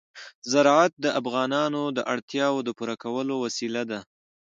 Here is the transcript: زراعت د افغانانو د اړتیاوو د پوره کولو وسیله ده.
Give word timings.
زراعت 0.51 0.93
د 1.03 1.05
افغانانو 1.19 1.81
د 1.97 1.99
اړتیاوو 2.13 2.59
د 2.67 2.69
پوره 2.77 2.95
کولو 3.03 3.33
وسیله 3.45 3.81
ده. 3.91 3.99